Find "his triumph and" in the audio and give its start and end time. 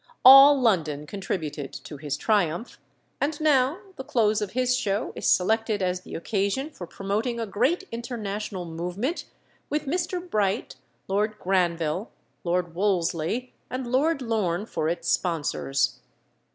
1.97-3.39